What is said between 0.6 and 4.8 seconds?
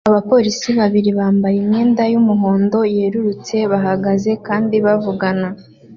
babiri bambaye imyenda yumuhondo yerurutse bahagaze kandi